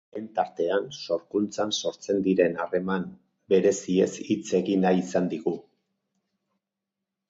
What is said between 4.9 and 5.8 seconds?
izan digu.